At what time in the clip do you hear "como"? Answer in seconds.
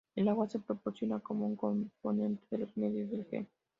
1.19-1.45